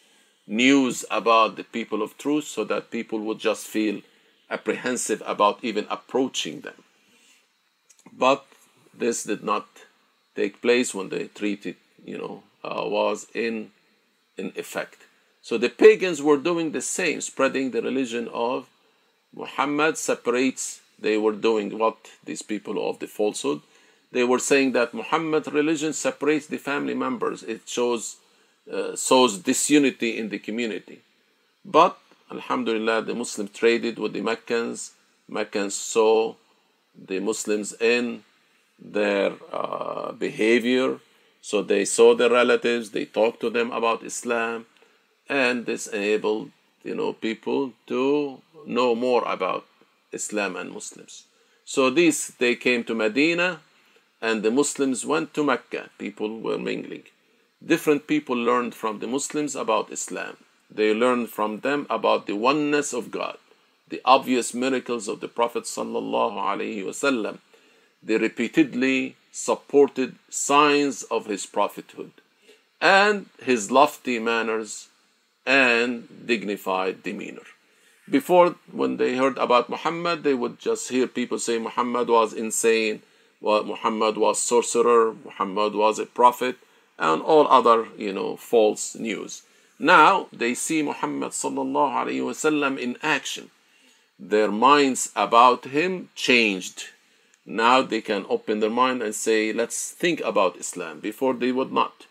[0.46, 4.02] news about the people of truth so that people would just feel
[4.50, 6.84] apprehensive about even approaching them.
[8.12, 8.44] But
[8.92, 9.68] this did not
[10.34, 13.70] take place when the treaty, you know, uh, was in
[14.36, 14.98] in effect.
[15.40, 18.68] So the pagans were doing the same, spreading the religion of
[19.34, 20.82] Muhammad separates.
[20.98, 23.62] They were doing what these people of the falsehood.
[24.16, 27.42] They were saying that Muhammad religion separates the family members.
[27.42, 28.16] It shows
[28.76, 30.98] uh, sows disunity in the community.
[31.62, 31.98] But
[32.32, 34.92] Alhamdulillah, the Muslims traded with the Meccans.
[35.28, 36.34] Meccans saw
[37.10, 38.24] the Muslims in
[38.78, 40.88] their uh, behavior.
[41.42, 44.64] So they saw their relatives, they talked to them about Islam,
[45.28, 46.52] and this enabled
[46.88, 47.60] you know people
[47.92, 49.66] to know more about
[50.10, 51.24] Islam and Muslims.
[51.66, 53.60] So these they came to Medina
[54.20, 55.90] and the Muslims went to Mecca.
[55.98, 57.04] People were mingling.
[57.64, 60.36] Different people learned from the Muslims about Islam.
[60.70, 63.38] They learned from them about the oneness of God,
[63.88, 67.38] the obvious miracles of the Prophet sallallahu
[68.02, 72.12] they repeatedly supported signs of his prophethood
[72.80, 74.88] and his lofty manners
[75.44, 77.46] and dignified demeanor.
[78.08, 83.02] Before, when they heard about Muhammad, they would just hear people say Muhammad was insane,
[83.66, 86.56] Muhammad was sorcerer, Muhammad was a prophet,
[86.98, 89.42] and all other, you know, false news.
[89.78, 91.32] Now they see Muhammad
[92.78, 93.50] in action.
[94.18, 96.84] Their minds about him changed
[97.46, 100.98] now they can open their mind and say, let's think about Islam.
[100.98, 102.06] Before they would not.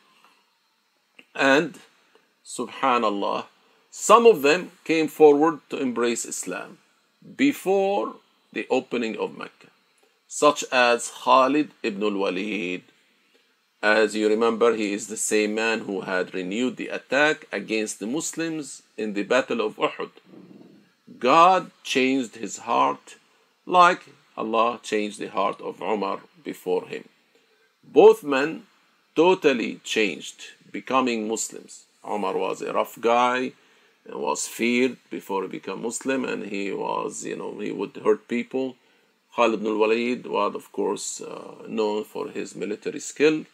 [1.35, 1.77] And,
[2.45, 3.45] subhanallah,
[3.91, 6.77] some of them came forward to embrace Islam
[7.35, 8.15] before
[8.53, 9.67] the opening of Mecca,
[10.27, 12.83] such as Khalid ibn al-Walid.
[13.81, 18.07] As you remember, he is the same man who had renewed the attack against the
[18.07, 20.11] Muslims in the Battle of Uhud.
[21.19, 23.15] God changed his heart
[23.65, 24.01] like
[24.37, 27.05] Allah changed the heart of Umar before him.
[27.83, 28.63] Both men
[29.15, 31.85] totally changed, becoming Muslims.
[32.07, 33.53] Umar was a rough guy
[34.05, 38.27] and was feared before he became Muslim, and he was, you know, he would hurt
[38.27, 38.75] people.
[39.36, 43.44] Khalid ibn al-Walid was, of course, uh, known for his military skill.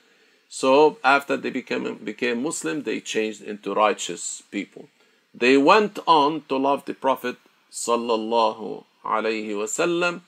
[0.49, 4.89] So after they became became Muslim, they changed into righteous people.
[5.35, 7.37] They went on to love the Prophet
[7.71, 10.23] sallallahu alaihi wasallam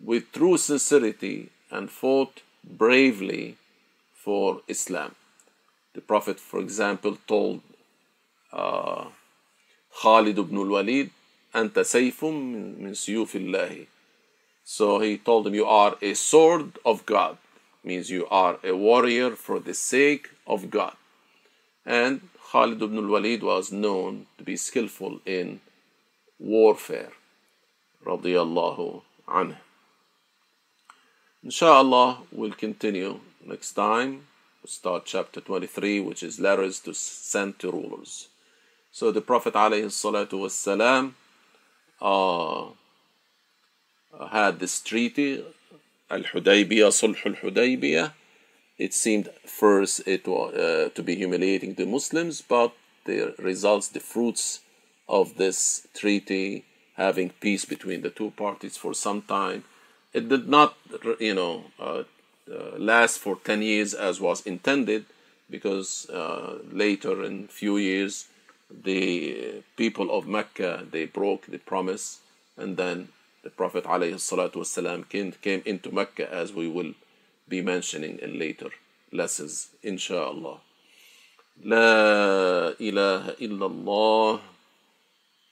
[0.00, 3.56] with true sincerity and fought bravely
[4.14, 5.14] for Islam.
[5.94, 7.60] The Prophet, for example, told
[8.52, 9.06] uh,
[10.02, 11.10] Khalid ibn al-Walid,
[11.54, 13.86] أنت سيف من سيوف الله.
[14.69, 17.37] so he told him, You are a sword of God,
[17.85, 20.93] means you are a warrior for the sake of God.
[21.85, 22.19] And
[22.51, 25.61] Khalid ibn al Walid was known to be skillful in
[26.37, 27.13] warfare.
[28.05, 29.55] Radiallahu anhu.
[31.45, 34.27] Inshallah, we'll continue next time.
[34.61, 38.27] We'll start chapter 23, which is letters to send to rulers.
[38.91, 41.15] So the Prophet alayhi salatu was salam.
[42.01, 42.65] Uh,
[44.31, 45.43] had this treaty,
[46.09, 48.13] Al Hudaybiyah, Sulh al Hudaybiyah.
[48.77, 52.73] It seemed first it was uh, to be humiliating the Muslims, but
[53.05, 54.61] the results, the fruits
[55.09, 56.65] of this treaty,
[56.95, 59.63] having peace between the two parties for some time,
[60.13, 60.75] it did not,
[61.19, 62.03] you know, uh,
[62.51, 65.05] uh, last for 10 years as was intended
[65.49, 68.27] because uh, later in few years
[68.69, 72.19] the people of Mecca they broke the promise
[72.57, 73.09] and then
[73.47, 76.93] the Prophet والسلام, came, came into Mecca as we will
[77.47, 78.69] be mentioning in later
[79.13, 80.59] lessons inshallah
[81.63, 84.39] لا إله إلا الله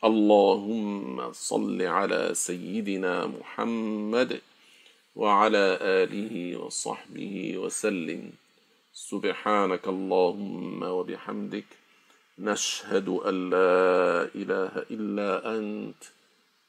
[0.03, 4.41] اللهم صل على سيدنا محمد
[5.15, 8.31] وعلى آله وصحبه وسلم
[8.93, 11.65] سبحانك اللهم وبحمدك
[12.39, 16.14] نشهد أن لا إله إلا أنت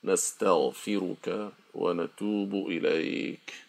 [0.05, 3.66] نستغفرك ونتوب إليك.